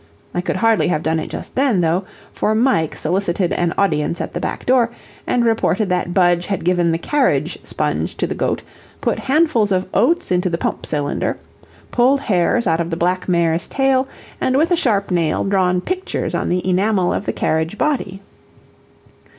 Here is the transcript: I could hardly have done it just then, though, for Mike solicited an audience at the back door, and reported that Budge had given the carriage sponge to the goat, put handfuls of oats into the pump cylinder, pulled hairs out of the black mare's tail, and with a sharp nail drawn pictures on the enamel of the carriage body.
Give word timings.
I 0.33 0.41
could 0.41 0.55
hardly 0.55 0.87
have 0.87 1.03
done 1.03 1.19
it 1.19 1.29
just 1.29 1.53
then, 1.53 1.81
though, 1.81 2.05
for 2.33 2.55
Mike 2.55 2.95
solicited 2.97 3.53
an 3.53 3.71
audience 3.77 4.19
at 4.19 4.33
the 4.33 4.39
back 4.39 4.65
door, 4.65 4.89
and 5.27 5.45
reported 5.45 5.89
that 5.89 6.11
Budge 6.11 6.47
had 6.47 6.65
given 6.65 6.91
the 6.91 6.97
carriage 6.97 7.59
sponge 7.63 8.17
to 8.17 8.25
the 8.25 8.33
goat, 8.33 8.63
put 8.99 9.19
handfuls 9.19 9.71
of 9.71 9.85
oats 9.93 10.31
into 10.31 10.49
the 10.49 10.57
pump 10.57 10.87
cylinder, 10.87 11.37
pulled 11.91 12.21
hairs 12.21 12.65
out 12.65 12.81
of 12.81 12.89
the 12.89 12.97
black 12.97 13.29
mare's 13.29 13.67
tail, 13.67 14.07
and 14.41 14.57
with 14.57 14.71
a 14.71 14.75
sharp 14.75 15.11
nail 15.11 15.43
drawn 15.43 15.81
pictures 15.81 16.33
on 16.33 16.49
the 16.49 16.67
enamel 16.67 17.13
of 17.13 17.27
the 17.27 17.31
carriage 17.33 17.77
body. 17.77 18.23